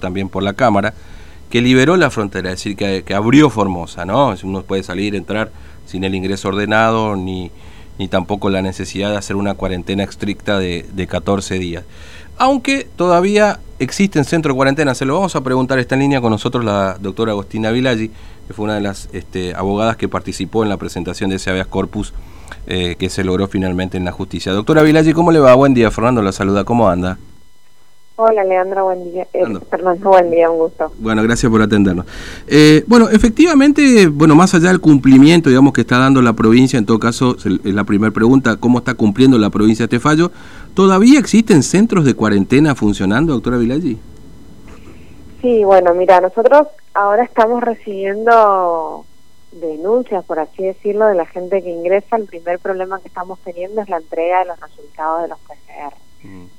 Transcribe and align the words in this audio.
también 0.00 0.28
por 0.28 0.44
la 0.44 0.52
Cámara, 0.52 0.94
que 1.50 1.60
liberó 1.60 1.96
la 1.96 2.08
frontera, 2.08 2.52
es 2.52 2.62
decir, 2.62 2.76
que, 2.76 3.14
abrió 3.16 3.50
Formosa, 3.50 4.04
¿no? 4.04 4.32
Uno 4.44 4.62
puede 4.62 4.84
salir, 4.84 5.16
entrar 5.16 5.50
sin 5.86 6.04
el 6.04 6.14
ingreso 6.14 6.50
ordenado, 6.50 7.16
ni, 7.16 7.50
ni 7.98 8.06
tampoco 8.06 8.48
la 8.48 8.62
necesidad 8.62 9.10
de 9.10 9.16
hacer 9.16 9.34
una 9.34 9.54
cuarentena 9.54 10.04
estricta 10.04 10.60
de, 10.60 10.86
de 10.92 11.06
14 11.08 11.58
días. 11.58 11.82
Aunque 12.36 12.86
todavía 12.94 13.58
existen 13.80 14.24
centros 14.24 14.54
de 14.54 14.58
cuarentena, 14.58 14.94
se 14.94 15.04
lo 15.04 15.14
vamos 15.14 15.34
a 15.34 15.40
preguntar, 15.40 15.80
está 15.80 15.96
en 15.96 16.02
línea 16.02 16.20
con 16.20 16.30
nosotros 16.30 16.64
la 16.64 16.96
doctora 17.00 17.32
Agostina 17.32 17.72
Vilaggi, 17.72 18.12
que 18.46 18.54
fue 18.54 18.66
una 18.66 18.76
de 18.76 18.82
las 18.82 19.08
este, 19.12 19.52
abogadas 19.56 19.96
que 19.96 20.06
participó 20.06 20.62
en 20.62 20.68
la 20.68 20.76
presentación 20.76 21.28
de 21.30 21.36
ese 21.36 21.50
habeas 21.50 21.66
corpus 21.66 22.14
eh, 22.68 22.94
que 23.00 23.10
se 23.10 23.24
logró 23.24 23.48
finalmente 23.48 23.96
en 23.96 24.04
la 24.04 24.12
justicia. 24.12 24.52
Doctora 24.52 24.84
Vilaggi, 24.84 25.12
¿cómo 25.12 25.32
le 25.32 25.40
va? 25.40 25.56
Buen 25.56 25.74
día, 25.74 25.90
Fernando 25.90 26.22
la 26.22 26.30
saluda, 26.30 26.62
¿cómo 26.62 26.88
anda? 26.88 27.18
Hola, 28.20 28.42
Leandro, 28.42 28.86
buen 28.86 29.12
día. 29.12 29.28
Eh, 29.32 29.44
perdón, 29.70 30.00
buen 30.00 30.28
día, 30.28 30.50
un 30.50 30.58
gusto. 30.58 30.90
Bueno, 30.98 31.22
gracias 31.22 31.52
por 31.52 31.62
atendernos. 31.62 32.04
Eh, 32.48 32.82
bueno, 32.88 33.08
efectivamente, 33.08 34.08
bueno, 34.08 34.34
más 34.34 34.52
allá 34.56 34.70
del 34.70 34.80
cumplimiento, 34.80 35.50
digamos, 35.50 35.72
que 35.72 35.82
está 35.82 35.98
dando 35.98 36.20
la 36.20 36.32
provincia, 36.32 36.80
en 36.80 36.84
todo 36.84 36.98
caso, 36.98 37.36
es 37.36 37.72
la 37.72 37.84
primera 37.84 38.12
pregunta, 38.12 38.56
¿cómo 38.56 38.78
está 38.78 38.94
cumpliendo 38.94 39.38
la 39.38 39.50
provincia 39.50 39.84
este 39.84 40.00
fallo? 40.00 40.32
¿Todavía 40.74 41.20
existen 41.20 41.62
centros 41.62 42.04
de 42.04 42.14
cuarentena 42.14 42.74
funcionando, 42.74 43.34
doctora 43.34 43.56
Vilaggi? 43.56 43.96
Sí, 45.40 45.62
bueno, 45.62 45.94
mira, 45.94 46.20
nosotros 46.20 46.66
ahora 46.94 47.22
estamos 47.22 47.62
recibiendo 47.62 49.04
denuncias, 49.52 50.24
por 50.24 50.40
así 50.40 50.64
decirlo, 50.64 51.06
de 51.06 51.14
la 51.14 51.26
gente 51.26 51.62
que 51.62 51.70
ingresa. 51.70 52.16
El 52.16 52.24
primer 52.24 52.58
problema 52.58 52.98
que 52.98 53.06
estamos 53.06 53.38
teniendo 53.44 53.80
es 53.80 53.88
la 53.88 53.98
entrega 53.98 54.40
de 54.40 54.46
los 54.46 54.58
resultados 54.58 55.22
de 55.22 55.28
los 55.28 55.38
PCR. 55.38 55.94
Mm. 56.24 56.57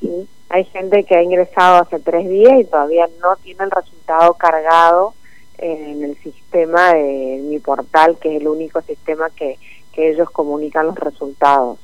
¿Sí? 0.00 0.28
Hay 0.50 0.64
gente 0.64 1.04
que 1.04 1.16
ha 1.16 1.22
ingresado 1.22 1.82
hace 1.82 1.98
tres 2.00 2.28
días 2.28 2.60
y 2.60 2.64
todavía 2.64 3.08
no 3.20 3.36
tiene 3.36 3.64
el 3.64 3.70
resultado 3.70 4.34
cargado 4.34 5.14
en 5.58 6.04
el 6.04 6.16
sistema 6.18 6.94
de 6.94 7.40
mi 7.42 7.58
portal, 7.58 8.16
que 8.18 8.36
es 8.36 8.40
el 8.40 8.48
único 8.48 8.80
sistema 8.82 9.28
que, 9.30 9.58
que 9.92 10.10
ellos 10.10 10.30
comunican 10.30 10.86
los 10.86 10.98
resultados. 10.98 11.78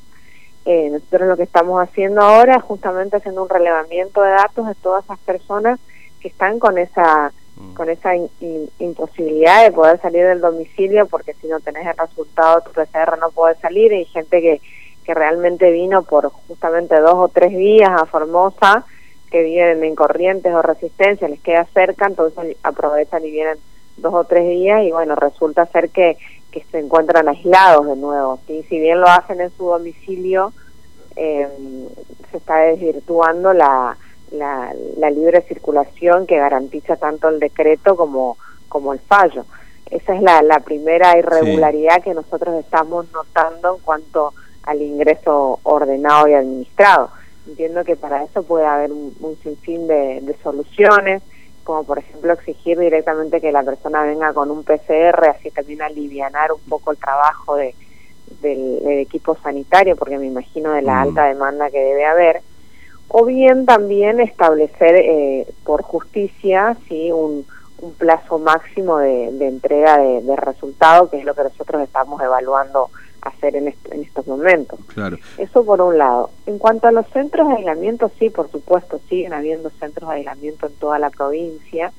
Eh, 0.66 0.88
nosotros 0.90 1.28
lo 1.28 1.36
que 1.36 1.42
estamos 1.42 1.82
haciendo 1.82 2.22
ahora 2.22 2.56
es 2.56 2.62
justamente 2.62 3.16
haciendo 3.18 3.42
un 3.42 3.50
relevamiento 3.50 4.22
de 4.22 4.30
datos 4.30 4.66
de 4.66 4.74
todas 4.76 5.04
esas 5.04 5.18
personas 5.18 5.78
que 6.20 6.28
están 6.28 6.58
con 6.58 6.78
esa 6.78 7.32
mm. 7.56 7.74
con 7.74 7.90
esa 7.90 8.12
imposibilidad 8.78 9.62
de 9.62 9.72
poder 9.72 10.00
salir 10.00 10.24
del 10.24 10.40
domicilio 10.40 11.06
porque 11.06 11.34
si 11.34 11.48
no 11.48 11.60
tenés 11.60 11.86
el 11.86 11.98
resultado 11.98 12.62
tu 12.62 12.70
PCR 12.70 13.18
no 13.18 13.30
puede 13.30 13.56
salir 13.56 13.92
y 13.92 13.96
hay 13.96 14.04
gente 14.06 14.40
que 14.40 14.62
que 15.04 15.14
realmente 15.14 15.70
vino 15.70 16.02
por 16.02 16.30
justamente 16.48 16.98
dos 17.00 17.14
o 17.14 17.28
tres 17.28 17.50
días 17.50 17.90
a 17.90 18.06
Formosa, 18.06 18.84
que 19.30 19.42
vienen 19.42 19.84
en 19.84 19.94
Corrientes 19.94 20.54
o 20.54 20.62
Resistencia, 20.62 21.28
les 21.28 21.40
queda 21.40 21.64
cerca, 21.74 22.06
entonces 22.06 22.56
aprovechan 22.62 23.24
y 23.24 23.30
vienen 23.30 23.58
dos 23.96 24.14
o 24.14 24.24
tres 24.24 24.48
días 24.48 24.82
y 24.82 24.92
bueno, 24.92 25.14
resulta 25.14 25.66
ser 25.66 25.90
que, 25.90 26.16
que 26.50 26.64
se 26.70 26.78
encuentran 26.78 27.28
aislados 27.28 27.86
de 27.86 27.96
nuevo. 27.96 28.38
¿sí? 28.46 28.64
Si 28.68 28.78
bien 28.78 29.00
lo 29.00 29.08
hacen 29.08 29.40
en 29.40 29.50
su 29.56 29.64
domicilio, 29.64 30.52
eh, 31.16 31.48
se 32.30 32.36
está 32.36 32.58
desvirtuando 32.58 33.52
la, 33.52 33.96
la, 34.32 34.72
la, 34.96 35.10
libre 35.10 35.42
circulación 35.42 36.26
que 36.26 36.38
garantiza 36.38 36.96
tanto 36.96 37.28
el 37.28 37.38
decreto 37.38 37.96
como, 37.96 38.36
como 38.68 38.92
el 38.92 39.00
fallo. 39.00 39.44
Esa 39.90 40.14
es 40.14 40.22
la, 40.22 40.42
la 40.42 40.60
primera 40.60 41.16
irregularidad 41.18 42.02
que 42.02 42.14
nosotros 42.14 42.56
estamos 42.56 43.06
notando 43.12 43.76
en 43.76 43.82
cuanto 43.82 44.32
al 44.66 44.82
ingreso 44.82 45.60
ordenado 45.62 46.28
y 46.28 46.34
administrado. 46.34 47.10
Entiendo 47.46 47.84
que 47.84 47.96
para 47.96 48.24
eso 48.24 48.42
puede 48.42 48.66
haber 48.66 48.90
un, 48.90 49.36
sinfín 49.42 49.86
de, 49.86 50.34
soluciones, 50.42 51.22
como 51.62 51.84
por 51.84 51.98
ejemplo 51.98 52.32
exigir 52.32 52.78
directamente 52.78 53.40
que 53.40 53.52
la 53.52 53.62
persona 53.62 54.02
venga 54.02 54.32
con 54.32 54.50
un 54.50 54.64
PCR, 54.64 55.28
así 55.28 55.50
también 55.50 55.82
alivianar 55.82 56.52
un 56.52 56.60
poco 56.68 56.92
el 56.92 56.98
trabajo 56.98 57.56
de, 57.56 57.74
del, 58.40 58.80
equipo 59.00 59.36
sanitario, 59.42 59.96
porque 59.96 60.18
me 60.18 60.26
imagino 60.26 60.72
de 60.72 60.82
la 60.82 61.02
alta 61.02 61.24
demanda 61.24 61.70
que 61.70 61.80
debe 61.80 62.06
haber, 62.06 62.40
o 63.08 63.24
bien 63.26 63.66
también 63.66 64.20
establecer 64.20 64.96
eh, 64.96 65.46
por 65.64 65.82
justicia 65.82 66.76
sí 66.88 67.12
un, 67.12 67.46
un 67.78 67.92
plazo 67.92 68.38
máximo 68.38 68.98
de, 68.98 69.28
entrega 69.46 69.98
de, 69.98 70.22
de 70.22 70.36
resultado, 70.36 71.10
que 71.10 71.18
es 71.18 71.24
lo 71.24 71.34
que 71.34 71.42
nosotros 71.42 71.82
estamos 71.82 72.22
evaluando 72.22 72.88
hacer 73.24 73.56
en, 73.56 73.74
en 73.90 74.02
estos 74.02 74.26
momentos. 74.26 74.78
Claro. 74.88 75.18
Eso 75.38 75.64
por 75.64 75.80
un 75.80 75.98
lado. 75.98 76.30
En 76.46 76.58
cuanto 76.58 76.88
a 76.88 76.92
los 76.92 77.06
centros 77.08 77.48
de 77.48 77.56
aislamiento, 77.56 78.10
sí, 78.18 78.30
por 78.30 78.50
supuesto, 78.50 79.00
siguen 79.08 79.32
habiendo 79.32 79.70
centros 79.70 80.10
de 80.10 80.16
aislamiento 80.16 80.66
en 80.66 80.74
toda 80.74 80.98
la 80.98 81.10
provincia. 81.10 81.92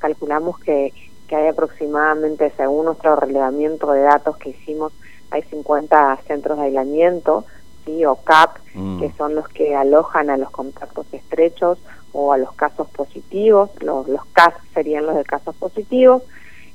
Calculamos 0.00 0.58
que, 0.58 0.92
que 1.28 1.36
hay 1.36 1.48
aproximadamente, 1.48 2.52
según 2.56 2.86
nuestro 2.86 3.16
relevamiento 3.16 3.92
de 3.92 4.02
datos 4.02 4.36
que 4.36 4.50
hicimos, 4.50 4.92
hay 5.30 5.42
50 5.42 6.18
centros 6.26 6.58
de 6.58 6.64
aislamiento, 6.64 7.46
sí, 7.84 8.04
o 8.04 8.16
CAP, 8.16 8.58
mm. 8.74 9.00
que 9.00 9.12
son 9.12 9.34
los 9.34 9.48
que 9.48 9.74
alojan 9.74 10.30
a 10.30 10.36
los 10.36 10.50
contactos 10.50 11.06
estrechos 11.12 11.78
o 12.12 12.32
a 12.32 12.38
los 12.38 12.52
casos 12.52 12.88
positivos. 12.90 13.70
Los, 13.80 14.08
los 14.08 14.24
CAS 14.26 14.54
serían 14.74 15.06
los 15.06 15.16
de 15.16 15.24
casos 15.24 15.56
positivos. 15.56 16.22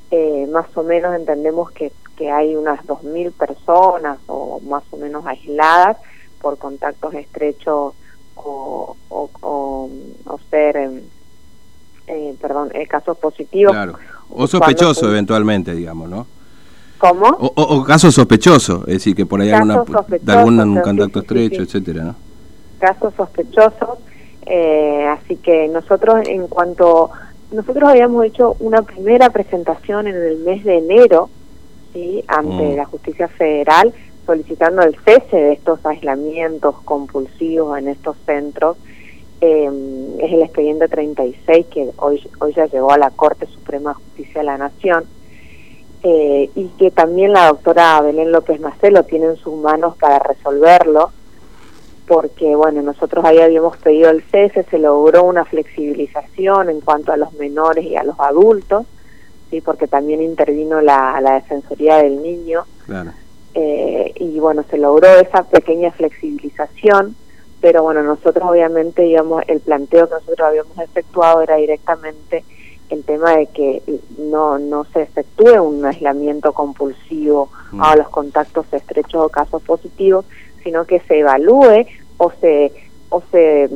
Eh, 0.09 0.47
más 0.51 0.65
o 0.75 0.83
menos 0.83 1.13
entendemos 1.15 1.71
que 1.71 1.91
que 2.17 2.31
hay 2.31 2.55
unas 2.55 2.81
2.000 2.85 3.31
personas 3.31 4.17
o 4.25 4.59
más 4.61 4.83
o 4.91 4.97
menos 4.97 5.25
aisladas 5.25 5.97
por 6.41 6.57
contactos 6.57 7.13
estrechos 7.13 7.93
o, 8.35 8.95
o, 9.09 9.29
o, 9.41 10.39
ser, 10.49 10.77
em, 10.77 11.01
eh, 12.07 12.35
perdón, 12.41 12.69
eh, 12.73 12.87
casos 12.87 13.17
positivos. 13.17 13.71
Claro. 13.71 13.93
O 14.29 14.47
sospechoso 14.47 15.09
eventualmente, 15.09 15.73
digamos, 15.73 16.09
¿no? 16.09 16.27
¿Cómo? 16.97 17.27
O, 17.27 17.51
o, 17.55 17.83
casos 17.83 18.13
sospechosos, 18.15 18.81
es 18.87 18.95
decir, 18.95 19.15
que 19.15 19.25
por 19.25 19.39
ahí 19.39 19.51
alguna, 19.51 19.83
de 20.19 20.31
algún 20.33 20.81
contacto 20.81 21.19
estrecho, 21.19 21.61
etcétera, 21.61 22.03
¿no? 22.03 22.15
Casos 22.79 23.13
sospechosos, 23.15 23.99
eh, 24.45 25.05
así 25.07 25.35
que 25.37 25.67
nosotros 25.67 26.27
en 26.27 26.47
cuanto... 26.47 27.11
Nosotros 27.49 27.89
habíamos 27.89 28.25
hecho 28.25 28.57
una 28.59 28.81
primera 28.81 29.29
presentación 29.29 30.07
en 30.07 30.15
el 30.15 30.39
mes 30.39 30.65
de 30.65 30.79
enero 30.79 31.29
ante 32.27 32.73
mm. 32.73 32.75
la 32.75 32.85
justicia 32.85 33.27
federal 33.27 33.93
solicitando 34.25 34.81
el 34.81 34.95
cese 35.05 35.37
de 35.37 35.53
estos 35.53 35.83
aislamientos 35.85 36.75
compulsivos 36.83 37.77
en 37.79 37.87
estos 37.87 38.17
centros. 38.25 38.77
Eh, 39.39 39.69
es 40.19 40.33
el 40.33 40.41
expediente 40.41 40.87
36 40.87 41.67
que 41.67 41.89
hoy, 41.97 42.21
hoy 42.39 42.53
ya 42.53 42.65
llegó 42.65 42.91
a 42.91 42.97
la 42.97 43.11
Corte 43.11 43.45
Suprema 43.45 43.91
de 43.91 43.95
Justicia 43.95 44.41
de 44.41 44.45
la 44.45 44.57
Nación 44.57 45.05
eh, 46.03 46.49
y 46.55 46.67
que 46.77 46.91
también 46.91 47.33
la 47.33 47.47
doctora 47.47 48.01
Belén 48.01 48.31
López 48.31 48.59
Macelo 48.59 49.03
tiene 49.03 49.27
en 49.27 49.35
sus 49.37 49.55
manos 49.55 49.95
para 49.97 50.19
resolverlo 50.19 51.11
porque 52.07 52.55
bueno, 52.55 52.81
nosotros 52.81 53.23
ahí 53.25 53.39
habíamos 53.39 53.77
pedido 53.77 54.09
el 54.09 54.23
cese, 54.23 54.63
se 54.63 54.79
logró 54.79 55.23
una 55.23 55.45
flexibilización 55.45 56.69
en 56.69 56.81
cuanto 56.81 57.11
a 57.11 57.17
los 57.17 57.33
menores 57.33 57.85
y 57.85 57.95
a 57.95 58.03
los 58.03 58.17
adultos, 58.19 58.85
sí 59.49 59.61
porque 59.61 59.87
también 59.87 60.21
intervino 60.21 60.81
la, 60.81 61.19
la 61.21 61.35
defensoría 61.35 61.97
del 61.97 62.21
niño 62.21 62.65
eh, 63.53 64.13
y 64.15 64.39
bueno 64.39 64.63
se 64.69 64.77
logró 64.77 65.07
esa 65.07 65.43
pequeña 65.43 65.91
flexibilización 65.91 67.15
pero 67.61 67.83
bueno 67.83 68.03
nosotros 68.03 68.49
obviamente 68.49 69.03
digamos 69.03 69.43
el 69.47 69.59
planteo 69.59 70.07
que 70.07 70.15
nosotros 70.15 70.47
habíamos 70.47 70.77
efectuado 70.77 71.41
era 71.41 71.55
directamente 71.55 72.43
el 72.89 73.03
tema 73.03 73.35
de 73.35 73.47
que 73.47 73.81
no 74.17 74.59
no 74.59 74.85
se 74.85 75.03
efectúe 75.03 75.61
un 75.61 75.85
aislamiento 75.85 76.53
compulsivo 76.53 77.49
mm. 77.71 77.83
a 77.83 77.95
los 77.95 78.09
contactos 78.09 78.65
estrechos 78.71 79.25
o 79.25 79.29
casos 79.29 79.61
positivos 79.63 80.25
sino 80.63 80.85
que 80.85 80.99
se 81.01 81.19
evalúe 81.19 81.85
o 82.17 82.31
se 82.39 82.71
o 83.09 83.21
se 83.31 83.69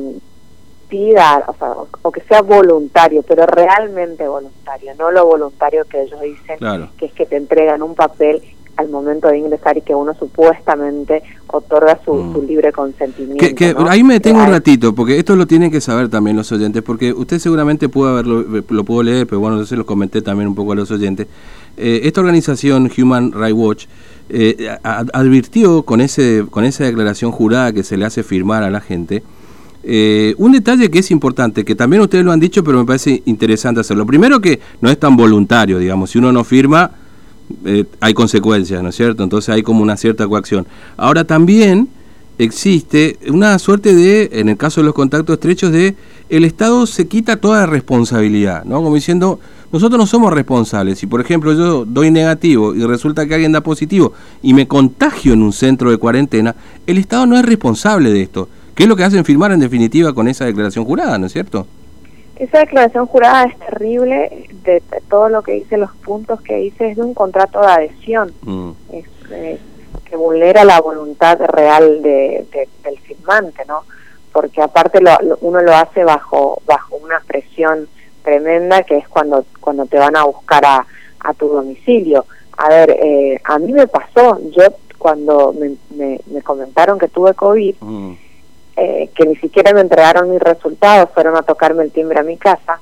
o, 0.92 1.54
sea, 1.58 1.74
o, 2.02 2.12
que 2.12 2.20
sea 2.22 2.42
voluntario, 2.42 3.22
pero 3.22 3.46
realmente 3.46 4.26
voluntario, 4.28 4.92
no 4.98 5.10
lo 5.10 5.26
voluntario 5.26 5.84
que 5.86 6.02
ellos 6.02 6.20
dicen, 6.20 6.58
que 6.98 7.06
es 7.06 7.12
que 7.12 7.26
te 7.26 7.36
entregan 7.36 7.82
un 7.82 7.94
papel 7.94 8.42
al 8.76 8.88
momento 8.88 9.28
de 9.28 9.38
ingresar 9.38 9.76
y 9.76 9.82
que 9.82 9.94
uno 9.94 10.14
supuestamente 10.14 11.22
otorga 11.46 11.98
su, 12.04 12.14
mm. 12.14 12.46
libre 12.46 12.72
consentimiento. 12.72 13.86
Ahí 13.88 14.02
me 14.02 14.14
detengo 14.14 14.42
un 14.42 14.50
ratito, 14.50 14.94
porque 14.94 15.18
esto 15.18 15.36
lo 15.36 15.46
tienen 15.46 15.70
que 15.70 15.80
saber 15.80 16.08
también 16.08 16.36
los 16.36 16.50
oyentes, 16.52 16.82
porque 16.82 17.12
usted 17.12 17.38
seguramente 17.38 17.88
pudo 17.88 18.08
haberlo, 18.08 18.62
lo 18.68 18.84
pudo 18.84 19.02
leer, 19.02 19.26
pero 19.26 19.40
bueno, 19.40 19.58
yo 19.58 19.66
se 19.66 19.76
lo 19.76 19.84
comenté 19.84 20.22
también 20.22 20.48
un 20.48 20.54
poco 20.54 20.72
a 20.72 20.74
los 20.74 20.90
oyentes. 20.90 21.26
Eh, 21.76 22.00
esta 22.04 22.20
organización 22.20 22.90
Human 22.96 23.32
Rights 23.32 23.54
Watch 23.54 23.86
eh, 24.28 24.76
advirtió 24.82 25.82
con, 25.82 26.00
ese, 26.00 26.44
con 26.50 26.64
esa 26.64 26.84
declaración 26.84 27.32
jurada 27.32 27.72
que 27.72 27.82
se 27.82 27.96
le 27.96 28.04
hace 28.04 28.22
firmar 28.22 28.62
a 28.62 28.70
la 28.70 28.80
gente, 28.80 29.22
eh, 29.84 30.34
un 30.38 30.52
detalle 30.52 30.90
que 30.90 31.00
es 31.00 31.10
importante, 31.10 31.64
que 31.64 31.74
también 31.74 32.02
ustedes 32.02 32.24
lo 32.24 32.32
han 32.32 32.40
dicho, 32.40 32.62
pero 32.62 32.78
me 32.78 32.84
parece 32.84 33.22
interesante 33.26 33.80
hacerlo. 33.80 34.06
Primero 34.06 34.40
que 34.40 34.60
no 34.80 34.90
es 34.90 34.98
tan 34.98 35.16
voluntario, 35.16 35.78
digamos, 35.78 36.10
si 36.10 36.18
uno 36.18 36.32
no 36.32 36.44
firma, 36.44 36.90
eh, 37.64 37.84
hay 38.00 38.14
consecuencias, 38.14 38.82
¿no 38.82 38.90
es 38.90 38.96
cierto? 38.96 39.22
Entonces 39.22 39.48
hay 39.54 39.62
como 39.62 39.82
una 39.82 39.96
cierta 39.96 40.26
coacción. 40.26 40.66
Ahora 40.96 41.24
también 41.24 41.88
existe 42.38 43.18
una 43.28 43.58
suerte 43.58 43.94
de, 43.94 44.30
en 44.32 44.48
el 44.48 44.56
caso 44.56 44.80
de 44.80 44.86
los 44.86 44.94
contactos 44.94 45.34
estrechos, 45.34 45.72
de 45.72 45.94
el 46.28 46.44
Estado 46.44 46.86
se 46.86 47.06
quita 47.08 47.36
toda 47.36 47.66
responsabilidad, 47.66 48.64
¿no? 48.64 48.82
Como 48.82 48.94
diciendo, 48.94 49.38
nosotros 49.72 49.98
no 49.98 50.06
somos 50.06 50.32
responsables. 50.32 50.98
Si, 50.98 51.06
por 51.06 51.20
ejemplo, 51.20 51.52
yo 51.52 51.84
doy 51.84 52.10
negativo 52.10 52.74
y 52.74 52.84
resulta 52.84 53.26
que 53.26 53.34
alguien 53.34 53.52
da 53.52 53.62
positivo 53.62 54.12
y 54.42 54.54
me 54.54 54.66
contagio 54.66 55.32
en 55.34 55.42
un 55.42 55.52
centro 55.52 55.90
de 55.90 55.98
cuarentena, 55.98 56.54
el 56.86 56.98
Estado 56.98 57.26
no 57.26 57.36
es 57.36 57.44
responsable 57.44 58.10
de 58.10 58.22
esto. 58.22 58.48
¿Qué 58.74 58.84
es 58.84 58.88
lo 58.88 58.96
que 58.96 59.04
hacen 59.04 59.24
firmar 59.24 59.52
en 59.52 59.60
definitiva 59.60 60.14
con 60.14 60.28
esa 60.28 60.44
declaración 60.44 60.84
jurada, 60.84 61.18
¿no 61.18 61.26
es 61.26 61.32
cierto? 61.32 61.66
Esa 62.36 62.60
declaración 62.60 63.06
jurada 63.06 63.44
es 63.44 63.58
terrible, 63.58 64.48
de, 64.64 64.82
todo 65.08 65.28
lo 65.28 65.42
que 65.42 65.52
dice, 65.52 65.76
los 65.76 65.92
puntos 65.96 66.40
que 66.40 66.56
dice, 66.56 66.90
es 66.90 66.96
de 66.96 67.02
un 67.02 67.14
contrato 67.14 67.60
de 67.60 67.66
adhesión. 67.66 68.32
Mm. 68.42 68.70
Es, 68.92 69.04
que 70.04 70.16
vulnera 70.16 70.62
la 70.64 70.78
voluntad 70.80 71.38
real 71.40 72.02
de, 72.02 72.46
del 72.84 72.98
firmante, 72.98 73.64
¿no? 73.66 73.84
Porque 74.30 74.60
aparte 74.60 75.00
lo, 75.00 75.10
uno 75.40 75.62
lo 75.62 75.74
hace 75.74 76.04
bajo 76.04 76.60
bajo 76.66 76.96
una 76.96 77.20
presión 77.20 77.88
tremenda 78.22 78.82
que 78.82 78.98
es 78.98 79.08
cuando 79.08 79.46
cuando 79.60 79.86
te 79.86 79.98
van 79.98 80.14
a 80.16 80.24
buscar 80.24 80.64
a, 80.66 80.86
a 81.20 81.32
tu 81.32 81.48
domicilio. 81.48 82.26
A 82.58 82.68
ver, 82.68 82.90
eh, 82.90 83.40
a 83.42 83.58
mí 83.58 83.72
me 83.72 83.86
pasó, 83.86 84.38
yo 84.50 84.62
cuando 84.98 85.54
me, 85.54 85.76
me, 86.30 86.42
comentaron 86.42 86.98
que 86.98 87.08
tuve 87.08 87.34
COVID, 87.34 87.76
mm. 87.80 88.12
Eh, 88.84 89.10
que 89.14 89.24
ni 89.26 89.36
siquiera 89.36 89.72
me 89.72 89.80
entregaron 89.80 90.28
mis 90.28 90.40
resultados, 90.40 91.08
fueron 91.14 91.36
a 91.36 91.42
tocarme 91.42 91.84
el 91.84 91.92
timbre 91.92 92.18
a 92.18 92.24
mi 92.24 92.36
casa, 92.36 92.80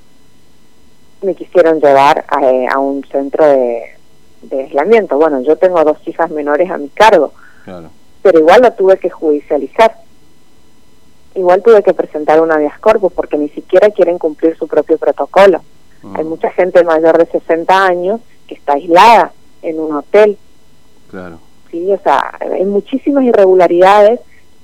me 1.21 1.35
quisieron 1.35 1.79
llevar 1.79 2.25
a, 2.27 2.41
eh, 2.43 2.67
a 2.73 2.79
un 2.79 3.05
centro 3.05 3.45
de, 3.45 3.83
de 4.41 4.63
aislamiento. 4.63 5.19
Bueno, 5.19 5.43
yo 5.43 5.57
tengo 5.57 5.85
dos 5.85 5.99
hijas 6.07 6.31
menores 6.31 6.71
a 6.71 6.79
mi 6.79 6.89
cargo, 6.89 7.35
pero 8.23 8.39
igual 8.39 8.63
lo 8.63 8.73
tuve 8.73 8.97
que 8.97 9.11
judicializar. 9.11 9.95
Igual 11.35 11.63
tuve 11.63 11.83
que 11.83 11.93
presentar 11.93 12.41
una 12.41 12.55
habeas 12.55 12.79
corpus 12.79 13.13
porque 13.13 13.37
ni 13.37 13.51
siquiera 13.51 13.91
quieren 13.91 14.17
cumplir 14.17 14.57
su 14.57 14.67
propio 14.67 14.97
protocolo. 14.97 15.61
Mm. 16.03 16.17
Hay 16.17 16.25
mucha 16.25 16.51
gente 16.53 16.83
mayor 16.83 17.19
de 17.19 17.27
60 17.27 17.85
años 17.85 18.23
que 18.49 18.55
está 18.55 18.73
aislada 18.73 19.33
en 19.61 19.79
un 19.79 19.97
hotel. 19.97 20.39
Claro. 21.11 21.41
Sí, 21.71 21.93
o 21.93 21.99
sea, 21.99 22.39
hay 22.41 22.65
muchísimas 22.65 23.25
irregularidades 23.25 24.21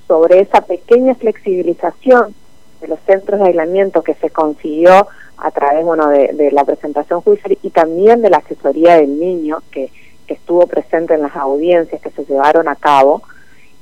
sobre 0.07 0.39
esa 0.39 0.61
pequeña 0.61 1.15
flexibilización 1.15 2.33
de 2.81 2.87
los 2.87 2.99
centros 3.01 3.39
de 3.39 3.47
aislamiento 3.47 4.03
que 4.03 4.13
se 4.15 4.29
consiguió 4.29 5.07
a 5.37 5.51
través 5.51 5.85
bueno, 5.85 6.07
de, 6.09 6.49
la 6.51 6.63
presentación 6.63 7.21
judicial 7.21 7.57
y 7.61 7.69
también 7.69 8.21
de 8.21 8.29
la 8.29 8.37
asesoría 8.37 8.97
del 8.97 9.19
niño 9.19 9.59
que, 9.71 9.91
estuvo 10.27 10.67
presente 10.67 11.13
en 11.13 11.21
las 11.21 11.37
audiencias 11.37 12.01
que 12.01 12.09
se 12.09 12.25
llevaron 12.25 12.67
a 12.67 12.75
cabo. 12.75 13.21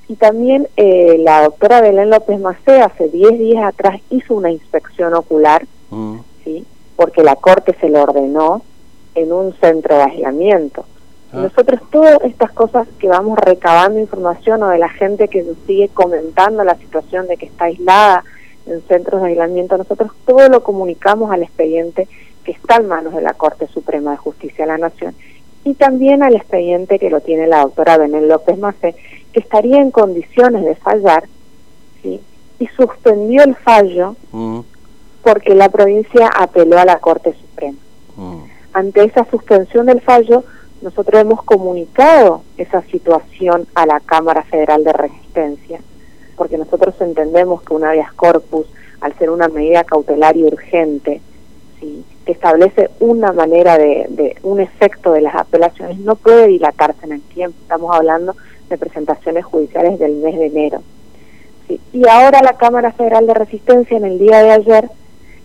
Y 0.08 0.16
también 0.16 0.68
eh, 0.78 1.18
la 1.18 1.42
doctora 1.42 1.82
Belén 1.82 2.12
López 2.12 2.40
Macé 2.40 2.82
hace 2.82 3.10
10 3.10 3.40
días 3.40 3.64
atrás 3.64 4.00
hizo 4.12 4.36
una 4.36 4.52
inspección 4.52 5.16
ocular, 5.16 5.66
mm. 5.90 6.18
¿sí? 6.44 6.64
porque 6.96 7.24
la 7.24 7.36
Corte 7.36 7.76
se 7.82 7.90
lo 7.90 8.04
ordenó 8.04 8.62
en 9.16 9.34
un 9.34 9.54
centro 9.54 9.96
de 9.96 10.04
aislamiento. 10.04 10.86
Ah. 11.36 11.42
Nosotros 11.42 11.82
todas 11.92 12.22
estas 12.24 12.52
cosas 12.52 12.88
que 13.00 13.08
vamos 13.08 13.38
recabando 13.38 14.00
información 14.00 14.64
o 14.64 14.70
de 14.70 14.78
la 14.78 14.90
gente 14.90 15.28
que 15.28 15.44
nos 15.44 15.58
sigue 15.68 15.90
comentando 15.90 16.64
la 16.64 16.76
situación 16.76 17.28
de 17.28 17.38
que 17.38 17.48
está 17.48 17.66
aislada, 17.66 18.24
en 18.66 18.82
centros 18.88 19.22
de 19.22 19.30
aislamiento, 19.30 19.78
nosotros 19.78 20.12
todo 20.26 20.50
lo 20.50 20.64
comunicamos 20.64 21.32
al 21.32 21.44
expediente 21.44 22.08
que 22.44 22.52
está 22.52 22.78
en 22.78 22.88
manos 22.88 23.14
de 23.14 23.22
la 23.22 23.34
Corte 23.34 23.68
Suprema 23.68 24.12
de 24.12 24.18
Justicia 24.18 24.66
de 24.66 24.72
la 24.72 24.78
Nación 24.78 25.16
y 25.64 25.74
también 25.74 26.24
al 26.24 26.36
expediente 26.36 27.00
que 27.00 27.10
lo 27.10 27.22
tiene 27.22 27.48
la 27.48 27.62
doctora 27.62 27.98
Benel 27.98 28.28
López 28.28 28.58
Macé, 28.58 28.96
que 29.34 29.40
estaría 29.40 29.82
en 29.82 29.92
condiciones 29.92 30.64
de 30.64 30.76
fallar, 30.76 31.24
¿sí? 32.02 32.22
y 32.60 32.68
suspendió 32.68 33.44
el 33.44 33.56
fallo 33.56 34.16
mm. 34.32 34.60
porque 35.24 35.56
la 35.56 35.70
provincia 35.70 36.30
apeló 36.38 36.78
a 36.78 36.86
la 36.86 37.00
Corte 37.00 37.34
Suprema. 37.34 37.78
Mm. 38.16 38.38
Ante 38.74 39.04
esa 39.04 39.26
suspensión 39.30 39.88
del 39.88 40.02
fallo, 40.02 40.44
nosotros 40.86 41.20
hemos 41.20 41.42
comunicado 41.44 42.44
esa 42.58 42.82
situación 42.84 43.68
a 43.74 43.86
la 43.88 44.00
Cámara 44.00 44.44
Federal 44.44 44.84
de 44.84 44.94
Resistencia 44.94 45.80
porque 46.36 46.58
nosotros 46.58 46.94
entendemos 47.00 47.64
que 47.64 47.74
un 47.74 47.84
habeas 47.84 48.14
corpus, 48.14 48.68
al 49.02 49.18
ser 49.18 49.32
una 49.32 49.48
medida 49.48 49.84
cautelar 49.84 50.38
y 50.38 50.44
urgente, 50.44 51.22
¿sí? 51.80 52.06
que 52.26 52.32
establece 52.32 52.90
una 53.00 53.32
manera 53.32 53.78
de, 53.78 54.38
un 54.44 54.60
efecto 54.60 55.12
de 55.14 55.22
las 55.22 55.36
apelaciones, 55.36 55.98
no 56.00 56.16
puede 56.16 56.48
dilatarse 56.48 57.06
en 57.06 57.14
el 57.14 57.22
tiempo. 57.22 57.58
Estamos 57.62 57.96
hablando 57.96 58.36
de 58.70 58.78
presentaciones 58.78 59.46
judiciales 59.46 59.98
del 59.98 60.18
mes 60.18 60.38
de 60.38 60.46
enero. 60.46 60.84
¿sí? 61.68 61.80
Y 61.94 62.08
ahora 62.08 62.42
la 62.44 62.58
Cámara 62.58 62.92
Federal 62.92 63.26
de 63.28 63.34
Resistencia, 63.34 63.98
en 63.98 64.06
el 64.06 64.20
día 64.20 64.44
de 64.44 64.52
ayer, 64.52 64.90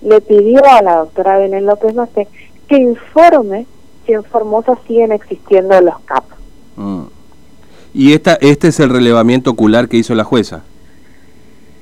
le 0.03 0.21
pidió 0.21 0.61
a 0.65 0.83
la 0.83 0.97
doctora 0.97 1.39
Benel 1.39 1.67
López 1.67 1.95
Macé 1.95 2.29
que 2.67 2.77
informe 2.77 3.67
si 4.07 4.13
en 4.13 4.25
Formosa 4.25 4.79
siguen 4.87 5.13
existiendo 5.13 5.81
los 5.81 5.99
CAP. 6.01 6.25
Mm. 6.77 7.03
¿Y 7.93 8.13
esta, 8.13 8.35
este 8.41 8.69
es 8.69 8.81
el 8.81 8.91
relevamiento 8.91 9.51
ocular 9.51 9.89
que 9.89 9.97
hizo 9.97 10.15
la 10.15 10.25
jueza? 10.25 10.63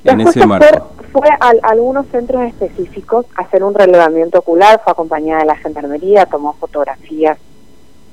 en 0.05 0.21
ese 0.21 0.47
marco? 0.47 0.89
Fue, 1.13 1.29
a, 1.29 1.53
algunos 1.63 2.07
centros 2.09 2.43
específicos 2.43 3.27
a 3.37 3.43
hacer 3.43 3.65
un 3.65 3.75
relevamiento 3.75 4.39
ocular, 4.39 4.81
fue 4.83 4.93
acompañada 4.93 5.41
de 5.41 5.47
la 5.47 5.57
gendarmería, 5.57 6.27
tomó 6.27 6.55
fotografías. 6.55 7.39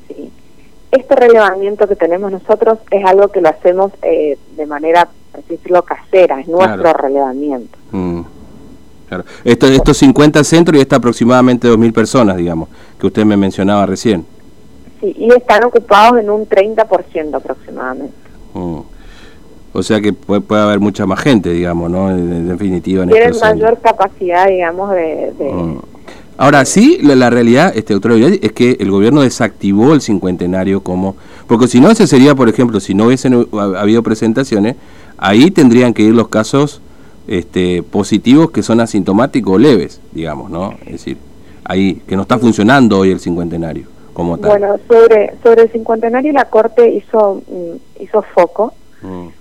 ¿sí? 0.07 0.31
Este 0.91 1.15
relevamiento 1.15 1.87
que 1.87 1.95
tenemos 1.95 2.31
nosotros 2.31 2.79
es 2.89 3.05
algo 3.05 3.27
que 3.27 3.41
lo 3.41 3.49
hacemos 3.49 3.91
eh, 4.01 4.37
de 4.55 4.65
manera, 4.65 5.09
por 5.31 5.43
decirlo, 5.43 5.83
casera, 5.83 6.39
es 6.39 6.47
nuestro 6.47 6.93
relevamiento. 6.93 7.77
Mm, 7.91 8.21
claro. 9.07 9.23
Esto, 9.43 9.67
estos 9.67 9.97
50 9.97 10.43
centros 10.43 10.77
y 10.77 10.81
está 10.81 10.97
aproximadamente 10.97 11.67
2.000 11.67 11.93
personas, 11.93 12.37
digamos, 12.37 12.69
que 12.99 13.07
usted 13.07 13.25
me 13.25 13.37
mencionaba 13.37 13.85
recién. 13.85 14.25
Sí, 15.01 15.15
y 15.17 15.31
están 15.33 15.63
ocupados 15.63 16.19
en 16.19 16.29
un 16.29 16.47
30% 16.47 17.35
aproximadamente. 17.35 18.13
Mm. 18.53 18.79
O 19.73 19.83
sea 19.83 19.99
que 19.99 20.13
puede, 20.13 20.39
puede 20.39 20.61
haber 20.61 20.79
mucha 20.79 21.05
más 21.05 21.19
gente, 21.19 21.51
digamos, 21.51 21.91
¿no? 21.91 22.09
En, 22.09 22.47
definitiva. 22.47 23.03
En 23.03 23.09
Tienen 23.09 23.37
mayor 23.41 23.77
capacidad, 23.81 24.47
digamos, 24.47 24.91
de... 24.91 25.33
Mm. 25.39 25.79
Ahora 26.37 26.65
sí, 26.65 26.99
la, 27.01 27.29
realidad, 27.29 27.71
este 27.75 27.93
autoridad, 27.93 28.29
es 28.41 28.51
que 28.51 28.75
el 28.81 28.91
gobierno 28.91 29.21
desactivó 29.21 29.93
el 29.93 30.01
cincuentenario 30.01 30.81
como, 30.81 31.15
porque 31.47 31.67
si 31.67 31.79
no 31.79 31.89
ese 31.89 32.07
sería, 32.07 32.35
por 32.35 32.49
ejemplo, 32.49 32.81
si 32.81 32.93
no 32.93 33.05
hubiesen 33.05 33.47
habido 33.53 34.03
presentaciones, 34.03 34.75
ahí 35.17 35.49
tendrían 35.49 35.93
que 35.93 36.03
ir 36.03 36.13
los 36.13 36.27
casos 36.27 36.81
este, 37.27 37.83
positivos 37.83 38.51
que 38.51 38.63
son 38.63 38.79
asintomáticos 38.79 39.55
o 39.55 39.57
leves, 39.57 40.01
digamos, 40.11 40.49
¿no? 40.49 40.73
Es 40.85 40.93
decir, 40.93 41.17
ahí 41.63 42.01
que 42.07 42.15
no 42.15 42.23
está 42.23 42.37
funcionando 42.37 42.99
hoy 42.99 43.11
el 43.11 43.19
cincuentenario 43.19 43.87
como 44.13 44.37
tal. 44.37 44.51
Bueno, 44.51 44.75
sobre 44.87 45.33
sobre 45.43 45.63
el 45.63 45.71
cincuentenario 45.71 46.31
la 46.33 46.45
corte 46.45 46.89
hizo 46.89 47.41
mm, 47.47 48.03
hizo 48.03 48.21
foco 48.21 48.73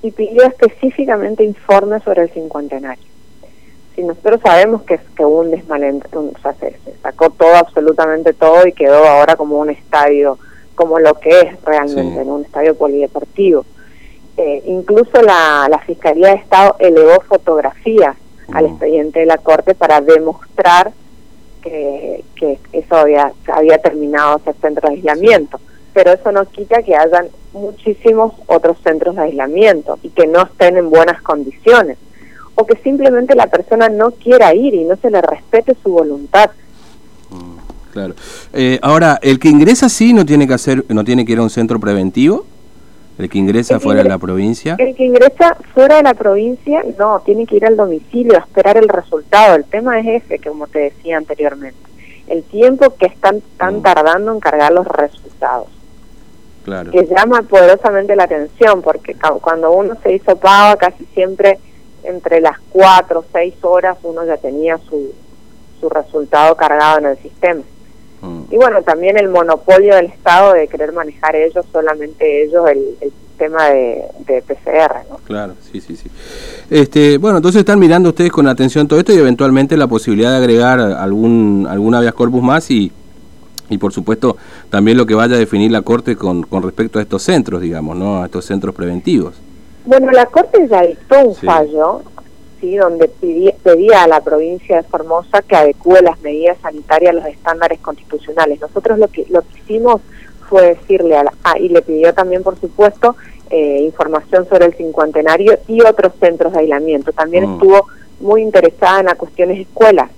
y 0.03 0.11
pidió 0.11 0.43
específicamente 0.43 1.43
informes 1.43 2.03
sobre 2.03 2.23
el 2.23 2.31
cincuentenario. 2.31 3.03
Si 3.95 4.03
nosotros 4.03 4.41
sabemos 4.43 4.83
que, 4.83 5.01
que 5.17 5.25
hubo 5.25 5.41
un 5.41 5.53
desmalentendido, 5.53 6.33
o 6.37 6.43
sea, 6.43 6.53
se, 6.55 6.77
sacó 7.03 7.31
todo, 7.31 7.55
absolutamente 7.55 8.35
todo, 8.35 8.67
y 8.67 8.73
quedó 8.73 9.07
ahora 9.07 9.37
como 9.37 9.59
un 9.59 9.71
estadio, 9.71 10.39
como 10.75 10.99
lo 10.99 11.15
que 11.15 11.31
es 11.31 11.65
realmente, 11.65 12.21
en 12.21 12.29
un 12.29 12.45
estadio 12.45 12.75
polideportivo. 12.75 13.65
Eh, 14.37 14.63
incluso 14.67 15.23
la, 15.23 15.69
la 15.71 15.79
Fiscalía 15.79 16.29
de 16.29 16.35
Estado 16.35 16.77
elevó 16.79 17.21
fotografías 17.29 18.17
al 18.53 18.67
expediente 18.67 19.21
de 19.21 19.27
la 19.27 19.39
Corte 19.39 19.75
para 19.75 20.01
demostrar 20.01 20.93
que, 21.63 22.25
que 22.37 22.59
eso 22.73 22.97
había, 22.97 23.33
había 23.53 23.79
terminado 23.79 24.39
ese 24.39 24.53
centro 24.61 24.89
de 24.89 24.97
aislamiento 24.97 25.59
pero 25.95 26.13
eso 26.13 26.33
no 26.33 26.45
quita 26.47 26.83
que 26.83 26.95
hayan 26.97 27.29
muchísimos 27.53 28.35
otros 28.49 28.77
centros 28.83 29.15
de 29.15 29.23
aislamiento 29.23 29.99
y 30.03 30.11
que 30.11 30.27
no 30.27 30.43
estén 30.43 30.77
en 30.77 30.91
buenas 30.91 31.23
condiciones 31.23 31.97
o 32.57 32.67
que 32.67 32.77
simplemente 32.83 33.35
la 33.35 33.47
persona 33.47 33.89
no 33.89 34.11
quiera 34.11 34.55
ir 34.55 34.75
y 34.75 34.85
no 34.85 34.97
se 34.97 35.11
le 35.11 35.23
respete 35.23 35.77
su 35.83 35.91
voluntad. 35.91 36.51
Mm, 37.31 37.93
claro. 37.93 38.15
Eh, 38.53 38.79
ahora, 38.83 39.19
el 39.23 39.39
que 39.39 39.49
ingresa 39.49 39.89
sí 39.89 40.13
no 40.13 40.27
tiene 40.27 40.47
que 40.47 40.55
hacer, 40.55 40.85
no 40.89 41.05
tiene 41.05 41.25
que 41.25 41.33
ir 41.33 41.39
a 41.39 41.43
un 41.43 41.51
centro 41.51 41.79
preventivo. 41.81 42.45
El 43.19 43.29
que 43.29 43.39
ingresa 43.39 43.79
fuera 43.79 44.03
de 44.03 44.09
la 44.09 44.19
provincia. 44.19 44.77
El 44.79 44.95
que 44.97 45.05
ingresa 45.05 45.57
fuera 45.73 45.97
de 45.97 46.03
la 46.03 46.15
provincia, 46.15 46.83
no, 46.99 47.21
tiene 47.21 47.47
que 47.47 47.57
ir 47.57 47.67
al 47.67 47.77
domicilio 47.77 48.37
a 48.37 48.41
esperar 48.41 48.77
el 48.77 48.89
resultado. 48.89 49.55
El 49.55 49.65
tema 49.65 50.01
es 50.01 50.25
ese, 50.25 50.39
como 50.41 50.67
te 50.67 50.81
decía 50.81 51.17
anteriormente. 51.17 51.79
El 52.27 52.43
tiempo 52.43 52.95
que 52.97 53.07
están, 53.07 53.37
están 53.37 53.79
mm. 53.79 53.83
tardando 53.83 54.33
en 54.33 54.41
cargar 54.41 54.73
los 54.73 54.87
resultados 54.87 55.69
que 56.65 57.07
llama 57.07 57.43
poderosamente 57.43 58.17
la 58.17 58.25
atención, 58.25 58.81
porque 58.81 59.15
cuando 59.41 59.71
uno 59.73 59.97
se 60.03 60.15
hizo 60.15 60.37
pago, 60.37 60.79
casi 60.79 61.05
siempre 61.13 61.59
entre 62.03 62.41
las 62.41 62.59
cuatro 62.71 63.21
o 63.21 63.25
seis 63.33 63.55
horas 63.63 63.99
uno 64.03 64.25
ya 64.25 64.37
tenía 64.37 64.79
su, 64.79 65.13
su 65.81 65.89
resultado 65.89 66.57
cargado 66.57 66.99
en 66.99 67.07
el 67.07 67.19
sistema. 67.19 67.63
Mm. 68.25 68.55
Y 68.55 68.57
bueno, 68.57 68.83
también 68.83 69.19
el 69.19 69.29
monopolio 69.29 69.95
del 69.95 70.07
Estado 70.07 70.55
de 70.55 70.67
querer 70.69 70.93
manejar 70.93 71.37
ellos, 71.37 71.65
solamente 71.73 72.45
ellos, 72.45 72.69
el, 72.69 72.97
el 73.01 73.13
sistema 73.29 73.69
de, 73.69 74.43
PCR. 74.47 75.09
¿no? 75.11 75.17
Claro, 75.25 75.55
sí, 75.71 75.81
sí, 75.81 75.97
sí. 75.97 76.09
Este, 76.71 77.19
bueno, 77.19 77.39
entonces 77.39 77.61
están 77.61 77.79
mirando 77.79 78.11
ustedes 78.11 78.31
con 78.31 78.47
atención 78.47 78.89
todo 78.89 78.99
esto 78.99 79.13
y 79.13 79.19
eventualmente 79.19 79.77
la 79.77 79.87
posibilidad 79.87 80.31
de 80.31 80.37
agregar 80.39 80.81
algún, 80.81 81.67
algún 81.69 81.95
habeas 81.95 82.15
corpus 82.15 82.43
más 82.43 82.71
y, 82.71 82.91
y 83.69 83.79
por 83.79 83.93
supuesto 83.93 84.37
también 84.71 84.97
lo 84.97 85.05
que 85.05 85.15
vaya 85.15 85.35
a 85.35 85.39
definir 85.39 85.71
la 85.71 85.83
Corte 85.83 86.17
con, 86.17 86.43
con 86.43 86.63
respecto 86.63 86.99
a 86.99 87.03
estos 87.03 87.23
centros, 87.23 87.61
digamos, 87.61 87.97
¿no? 87.97 88.23
A 88.23 88.27
estos 88.27 88.45
centros 88.45 88.75
preventivos. 88.75 89.35
Bueno, 89.85 90.11
la 90.13 90.27
Corte 90.27 90.67
ya 90.69 90.83
dictó 90.83 91.21
un 91.21 91.35
fallo, 91.35 92.03
sí, 92.65 92.77
donde 92.77 93.09
pedía, 93.09 94.05
a 94.05 94.09
la 94.09 94.21
provincia 94.23 94.77
de 94.77 94.83
Formosa 94.85 95.43
que 95.43 95.55
adecue 95.55 96.01
las 96.01 96.21
medidas 96.21 96.57
sanitarias 96.63 97.11
a 97.11 97.15
los 97.15 97.27
estándares 97.27 97.79
constitucionales. 97.81 98.61
Nosotros 98.61 98.99
lo 98.99 99.09
que, 99.09 99.27
lo 99.29 99.43
que 99.43 99.59
hicimos 99.59 100.01
fue 100.49 100.75
decirle 100.75 101.17
a 101.17 101.25
la, 101.25 101.33
ah, 101.45 101.59
y 101.59 101.69
le 101.69 101.83
pidió 101.83 102.15
también, 102.15 102.43
por 102.43 102.59
supuesto, 102.59 103.17
eh, 103.51 103.83
información 103.83 104.49
sobre 104.49 104.67
el 104.67 104.75
cincuentenario 104.75 105.59
y 105.69 105.83
otros 105.83 106.13
centros 106.19 106.53
de 106.53 106.61
aislamiento. 106.61 107.13
También 107.13 107.49
mm. 107.49 107.53
estuvo 107.55 107.87
muy 108.21 108.43
interesada 108.43 109.01
en 109.01 109.07
las 109.07 109.17
cuestiones 109.17 109.61
escuelas. 109.61 110.11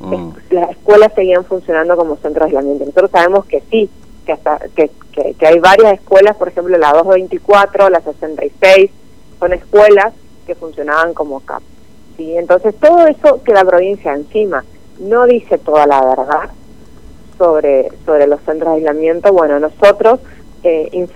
Mm. 0.00 0.30
Las 0.50 0.70
escuelas 0.70 1.12
seguían 1.14 1.44
funcionando 1.44 1.96
como 1.96 2.16
centros 2.16 2.50
de 2.50 2.56
aislamiento. 2.56 2.84
Nosotros 2.84 3.10
sabemos 3.10 3.46
que 3.46 3.62
sí, 3.70 3.88
que, 4.26 4.32
hasta, 4.32 4.58
que, 4.74 4.90
que, 5.38 5.46
hay 5.46 5.58
varias 5.58 5.94
escuelas, 5.94 6.36
por 6.36 6.48
ejemplo 6.48 6.76
la 6.76 6.92
224, 6.92 7.88
la 7.88 8.00
66, 8.00 8.90
son 9.38 9.52
escuelas 9.52 10.12
que 10.46 10.54
funcionaban 10.54 11.14
como 11.14 11.40
CAP. 11.40 11.62
¿Sí? 12.16 12.36
Entonces 12.36 12.74
todo 12.76 13.06
eso 13.06 13.42
que 13.42 13.52
la 13.52 13.64
provincia 13.64 14.12
encima 14.12 14.64
no 14.98 15.26
dice 15.26 15.58
toda 15.58 15.86
la 15.86 16.04
verdad 16.04 16.50
sobre, 17.38 17.90
sobre 18.04 18.26
los 18.26 18.40
centros 18.42 18.70
de 18.72 18.76
aislamiento, 18.78 19.32
bueno, 19.32 19.58
nosotros 19.58 20.20
eh, 20.62 21.06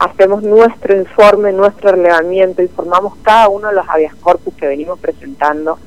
hacemos 0.00 0.42
nuestro 0.42 0.96
informe, 0.96 1.52
nuestro 1.52 1.92
relevamiento, 1.92 2.62
informamos 2.62 3.14
cada 3.22 3.48
uno 3.48 3.68
de 3.68 3.74
los 3.74 3.88
habeas 3.88 4.14
corpus 4.16 4.54
que 4.54 4.66
venimos 4.66 4.98
presentando. 4.98 5.78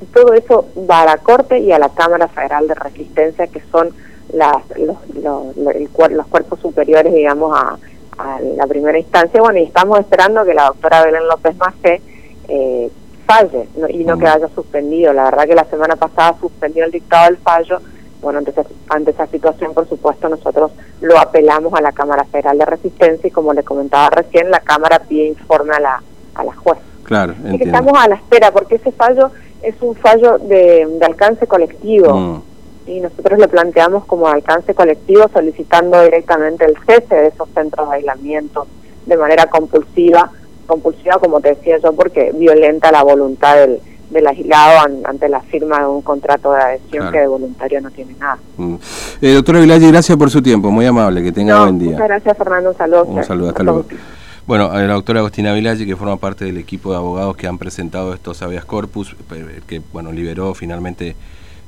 Y 0.00 0.04
todo 0.06 0.32
eso 0.34 0.66
va 0.88 1.02
a 1.02 1.06
la 1.06 1.16
Corte 1.18 1.58
y 1.58 1.72
a 1.72 1.78
la 1.78 1.88
Cámara 1.88 2.28
Federal 2.28 2.68
de 2.68 2.74
Resistencia, 2.74 3.46
que 3.46 3.62
son 3.72 3.94
las, 4.32 4.56
los, 4.78 4.96
los, 5.16 5.56
los 5.56 6.26
cuerpos 6.26 6.60
superiores, 6.60 7.12
digamos, 7.14 7.56
a, 7.58 7.78
a, 8.18 8.40
la 8.40 8.66
primera 8.66 8.98
instancia. 8.98 9.40
Bueno, 9.40 9.58
y 9.58 9.64
estamos 9.64 9.98
esperando 9.98 10.44
que 10.44 10.54
la 10.54 10.66
doctora 10.66 11.04
Belén 11.04 11.26
López 11.26 11.56
Macé 11.56 12.02
eh, 12.48 12.90
falle 13.26 13.68
y 13.90 14.04
no 14.04 14.18
que 14.18 14.26
haya 14.26 14.48
suspendido. 14.48 15.12
La 15.12 15.24
verdad 15.24 15.44
que 15.44 15.54
la 15.54 15.64
semana 15.64 15.96
pasada 15.96 16.36
suspendió 16.40 16.84
el 16.84 16.90
dictado 16.90 17.26
del 17.26 17.36
fallo. 17.38 17.78
Bueno, 18.22 18.38
ante 18.38 18.50
esa, 18.50 18.64
ante 18.88 19.10
esa 19.10 19.26
situación, 19.26 19.74
por 19.74 19.88
supuesto, 19.88 20.28
nosotros 20.28 20.72
lo 21.00 21.18
apelamos 21.18 21.74
a 21.74 21.82
la 21.82 21.92
Cámara 21.92 22.24
Federal 22.24 22.58
de 22.58 22.64
Resistencia 22.64 23.28
y 23.28 23.30
como 23.30 23.52
le 23.52 23.62
comentaba 23.62 24.10
recién, 24.10 24.50
la 24.50 24.60
Cámara 24.60 25.00
pide 25.06 25.26
informe 25.26 25.74
a 25.74 25.80
la, 25.80 26.02
a 26.34 26.44
la 26.44 26.54
jueza. 26.54 26.80
Claro, 27.04 27.34
que 27.44 27.64
estamos 27.64 27.92
a 27.96 28.08
la 28.08 28.16
espera 28.16 28.50
porque 28.50 28.76
ese 28.76 28.90
fallo 28.90 29.30
es 29.62 29.74
un 29.80 29.94
fallo 29.94 30.38
de, 30.38 30.86
de 30.98 31.06
alcance 31.06 31.46
colectivo. 31.46 32.14
Mm. 32.14 32.42
Y 32.88 33.00
nosotros 33.00 33.38
le 33.40 33.48
planteamos 33.48 34.04
como 34.04 34.28
alcance 34.28 34.72
colectivo 34.74 35.28
solicitando 35.32 36.00
directamente 36.02 36.64
el 36.64 36.76
cese 36.86 37.16
de 37.16 37.26
esos 37.28 37.48
centros 37.50 37.90
de 37.90 37.96
aislamiento 37.96 38.66
de 39.06 39.16
manera 39.16 39.46
compulsiva 39.46 40.30
compulsiva, 40.66 41.18
como 41.18 41.40
te 41.40 41.50
decía 41.50 41.78
yo, 41.82 41.92
porque 41.92 42.32
violenta 42.34 42.92
la 42.92 43.02
voluntad 43.02 43.56
del, 43.56 43.80
del 44.10 44.26
aislado 44.26 44.86
ante 45.04 45.28
la 45.28 45.40
firma 45.40 45.80
de 45.80 45.86
un 45.86 46.02
contrato 46.02 46.52
de 46.52 46.62
adhesión 46.62 47.10
que 47.10 47.20
de 47.20 47.26
voluntario 47.26 47.80
no 47.80 47.90
tiene 47.90 48.14
nada. 48.18 48.38
Mm. 48.56 48.74
Eh, 49.20 49.32
doctora 49.34 49.60
Vilalle, 49.60 49.88
gracias 49.88 50.16
por 50.16 50.30
su 50.30 50.42
tiempo, 50.42 50.70
muy 50.70 50.86
amable, 50.86 51.22
que 51.22 51.32
tenga 51.32 51.62
buen 51.62 51.78
día. 51.78 51.92
Muchas 51.92 52.08
gracias 52.08 52.36
Fernando, 52.36 52.70
un 52.70 52.76
saludo. 52.76 53.04
Un 53.04 53.24
saludo, 53.24 53.48
hasta 53.48 53.62
luego. 53.62 53.84
Bueno, 54.46 54.72
la 54.72 54.94
doctora 54.94 55.20
Agostina 55.20 55.52
Vilalle, 55.54 55.84
que 55.86 55.96
forma 55.96 56.18
parte 56.18 56.44
del 56.44 56.56
equipo 56.56 56.92
de 56.92 56.98
abogados 56.98 57.36
que 57.36 57.48
han 57.48 57.58
presentado 57.58 58.14
estos 58.14 58.42
habeas 58.42 58.64
corpus, 58.64 59.16
eh, 59.34 59.60
que 59.66 59.82
bueno 59.92 60.12
liberó 60.12 60.54
finalmente 60.54 61.16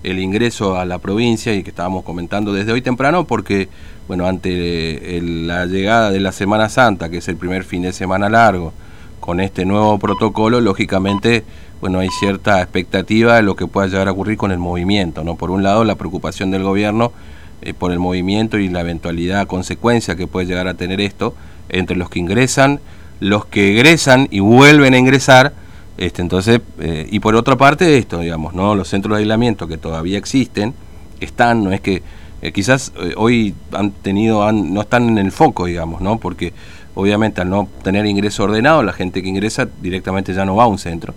el 0.04 0.20
ingreso 0.20 0.76
a 0.76 0.84
la 0.84 0.98
provincia 0.98 1.52
y 1.54 1.64
que 1.64 1.70
estábamos 1.70 2.04
comentando 2.04 2.52
desde 2.52 2.70
hoy 2.70 2.80
temprano 2.80 3.24
porque, 3.24 3.68
bueno, 4.06 4.26
ante 4.26 5.20
la 5.20 5.66
llegada 5.66 6.12
de 6.12 6.20
la 6.20 6.30
Semana 6.30 6.68
Santa, 6.68 7.08
que 7.08 7.18
es 7.18 7.26
el 7.26 7.36
primer 7.36 7.64
fin 7.64 7.82
de 7.82 7.92
semana 7.92 8.28
largo, 8.28 8.72
con 9.20 9.40
este 9.40 9.64
nuevo 9.64 9.98
protocolo, 9.98 10.60
lógicamente, 10.60 11.44
bueno, 11.80 11.98
hay 11.98 12.08
cierta 12.08 12.60
expectativa 12.60 13.36
de 13.36 13.42
lo 13.42 13.56
que 13.56 13.66
pueda 13.66 13.86
llegar 13.86 14.08
a 14.08 14.12
ocurrir 14.12 14.36
con 14.36 14.50
el 14.50 14.58
movimiento, 14.58 15.24
¿no? 15.24 15.36
Por 15.36 15.50
un 15.50 15.62
lado, 15.62 15.84
la 15.84 15.94
preocupación 15.94 16.50
del 16.50 16.62
gobierno 16.62 17.12
eh, 17.60 17.74
por 17.74 17.92
el 17.92 17.98
movimiento 17.98 18.58
y 18.58 18.68
la 18.68 18.80
eventualidad, 18.80 19.46
consecuencia 19.46 20.16
que 20.16 20.26
puede 20.26 20.46
llegar 20.46 20.68
a 20.68 20.74
tener 20.74 21.00
esto 21.00 21.34
entre 21.68 21.96
los 21.96 22.08
que 22.08 22.20
ingresan, 22.20 22.80
los 23.20 23.46
que 23.46 23.72
egresan 23.72 24.28
y 24.30 24.40
vuelven 24.40 24.94
a 24.94 24.98
ingresar, 24.98 25.52
este, 25.96 26.22
entonces, 26.22 26.60
eh, 26.78 27.08
y 27.10 27.18
por 27.18 27.34
otra 27.34 27.56
parte 27.56 27.98
esto, 27.98 28.20
digamos, 28.20 28.54
¿no? 28.54 28.76
Los 28.76 28.88
centros 28.88 29.16
de 29.16 29.22
aislamiento 29.22 29.66
que 29.66 29.76
todavía 29.76 30.16
existen, 30.16 30.72
están, 31.20 31.64
no 31.64 31.72
es 31.72 31.80
que 31.80 32.02
eh, 32.42 32.52
quizás 32.52 32.92
hoy 33.16 33.54
han 33.72 33.90
tenido, 33.90 34.44
han, 34.44 34.72
no 34.72 34.82
están 34.82 35.08
en 35.08 35.18
el 35.18 35.32
foco, 35.32 35.66
digamos, 35.66 36.00
¿no? 36.00 36.18
Porque 36.18 36.52
obviamente 36.94 37.40
al 37.40 37.50
no 37.50 37.68
tener 37.82 38.06
ingreso 38.06 38.44
ordenado, 38.44 38.82
la 38.82 38.92
gente 38.92 39.22
que 39.22 39.28
ingresa 39.28 39.68
directamente 39.80 40.34
ya 40.34 40.44
no 40.44 40.56
va 40.56 40.64
a 40.64 40.66
un 40.66 40.78
centro. 40.78 41.14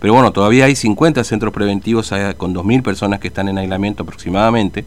Pero 0.00 0.14
bueno, 0.14 0.32
todavía 0.32 0.66
hay 0.66 0.76
50 0.76 1.24
centros 1.24 1.52
preventivos 1.52 2.12
con 2.36 2.54
2.000 2.54 2.82
personas 2.82 3.18
que 3.20 3.28
están 3.28 3.48
en 3.48 3.58
aislamiento 3.58 4.04
aproximadamente 4.04 4.84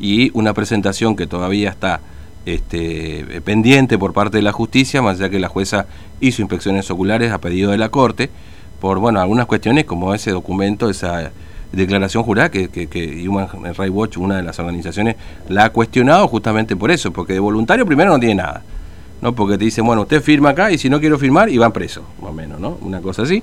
y 0.00 0.30
una 0.32 0.54
presentación 0.54 1.16
que 1.16 1.26
todavía 1.26 1.70
está 1.70 2.00
este, 2.46 3.42
pendiente 3.44 3.98
por 3.98 4.14
parte 4.14 4.38
de 4.38 4.42
la 4.42 4.52
justicia, 4.52 5.02
más 5.02 5.18
allá 5.18 5.28
que 5.28 5.38
la 5.38 5.48
jueza 5.48 5.86
hizo 6.20 6.40
inspecciones 6.40 6.90
oculares 6.90 7.30
a 7.30 7.38
pedido 7.38 7.72
de 7.72 7.78
la 7.78 7.90
Corte, 7.90 8.30
por 8.80 8.98
bueno 9.00 9.20
algunas 9.20 9.46
cuestiones 9.46 9.84
como 9.84 10.14
ese 10.14 10.30
documento, 10.30 10.88
esa 10.88 11.30
declaración 11.72 12.22
jurada 12.22 12.50
que, 12.50 13.26
Human 13.28 13.48
Rights 13.74 13.90
Watch, 13.90 14.16
una 14.16 14.36
de 14.36 14.42
las 14.42 14.58
organizaciones, 14.58 15.16
la 15.48 15.66
ha 15.66 15.70
cuestionado 15.70 16.26
justamente 16.28 16.76
por 16.76 16.90
eso, 16.90 17.12
porque 17.12 17.34
de 17.34 17.40
voluntario 17.40 17.84
primero 17.86 18.10
no 18.10 18.18
tiene 18.18 18.36
nada. 18.36 18.62
¿no? 19.20 19.34
Porque 19.34 19.58
te 19.58 19.64
dicen, 19.64 19.84
bueno, 19.84 20.02
usted 20.02 20.22
firma 20.22 20.50
acá 20.50 20.70
y 20.70 20.78
si 20.78 20.88
no 20.88 21.00
quiero 21.00 21.18
firmar, 21.18 21.48
y 21.48 21.58
van 21.58 21.72
preso, 21.72 22.02
más 22.20 22.30
o 22.30 22.34
menos, 22.34 22.60
¿no? 22.60 22.78
Una 22.80 23.00
cosa 23.00 23.22
así. 23.22 23.42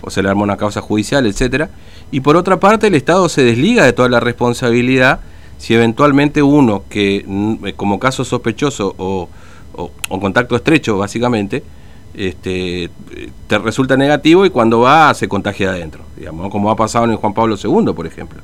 O 0.00 0.10
se 0.10 0.22
le 0.22 0.28
arma 0.28 0.42
una 0.42 0.56
causa 0.56 0.80
judicial, 0.80 1.26
etcétera. 1.26 1.70
Y 2.10 2.20
por 2.20 2.36
otra 2.36 2.58
parte, 2.60 2.88
el 2.88 2.94
Estado 2.94 3.28
se 3.28 3.42
desliga 3.42 3.84
de 3.84 3.92
toda 3.92 4.08
la 4.08 4.20
responsabilidad 4.20 5.20
si 5.58 5.74
eventualmente 5.74 6.42
uno 6.42 6.84
que, 6.88 7.24
mm, 7.26 7.70
como 7.76 7.98
caso 7.98 8.24
sospechoso 8.24 8.94
o, 8.98 9.28
o, 9.74 10.20
contacto 10.20 10.56
estrecho, 10.56 10.98
básicamente, 10.98 11.62
este, 12.14 12.90
te 13.46 13.58
resulta 13.58 13.96
negativo 13.96 14.46
y 14.46 14.50
cuando 14.50 14.80
va 14.80 15.12
se 15.14 15.28
contagia 15.28 15.70
adentro, 15.70 16.02
digamos, 16.16 16.50
como 16.50 16.70
ha 16.70 16.76
pasado 16.76 17.04
en 17.04 17.16
Juan 17.16 17.34
Pablo 17.34 17.56
II, 17.62 17.92
por 17.94 18.06
ejemplo. 18.06 18.42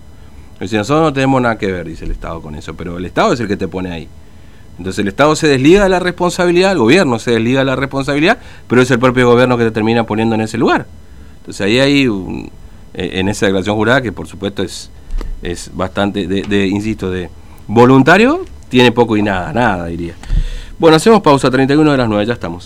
Si 0.67 0.77
nosotros 0.77 1.03
no 1.03 1.13
tenemos 1.13 1.43
nada 1.43 1.59
que 1.59 1.73
ver, 1.73 1.89
dice 1.89 2.05
el 2.05 2.13
Estado 2.13 2.41
con 2.41 2.55
eso, 2.55 2.75
pero 2.75 2.99
el 2.99 3.05
Estado 3.05 3.33
es 3.33 3.41
el 3.41 3.49
que 3.49 3.57
te 3.57 3.67
pone 3.67 3.91
ahí. 3.91 4.09
Entonces 4.79 5.01
el 5.01 5.09
Estado 5.09 5.35
se 5.37 5.49
desliga 5.49 5.83
de 5.83 5.89
la 5.89 5.99
responsabilidad, 5.99 6.73
el 6.73 6.79
gobierno 6.79 7.19
se 7.19 7.33
desliga 7.33 7.61
de 7.61 7.67
la 7.67 7.77
responsabilidad, 7.77 8.39
pero 8.69 8.81
es 8.81 8.91
el 8.91 8.99
propio 8.99 9.29
gobierno 9.29 9.59
que 9.59 9.65
te 9.65 9.71
termina 9.71 10.05
poniendo 10.05 10.35
en 10.35 10.43
ese 10.43 10.59
lugar. 10.59 10.87
Entonces 11.39 11.61
ahí 11.67 11.79
hay, 11.81 12.05
eh, 12.95 13.11
en 13.15 13.29
esa 13.29 13.47
declaración 13.47 13.77
jurada, 13.77 14.01
que 14.03 14.13
por 14.13 14.27
supuesto 14.27 14.63
es, 14.63 14.91
es 15.43 15.71
bastante, 15.75 16.27
de, 16.27 16.67
insisto, 16.69 17.11
de 17.11 17.29
voluntario, 17.67 18.45
tiene 18.69 18.93
poco 18.93 19.17
y 19.17 19.23
nada, 19.23 19.53
nada 19.53 19.87
diría. 19.87 20.15
Bueno, 20.79 20.97
hacemos 20.97 21.21
pausa, 21.21 21.51
31 21.51 21.91
de 21.91 21.97
las 21.97 22.09
9, 22.09 22.27
ya 22.27 22.33
estamos. 22.33 22.61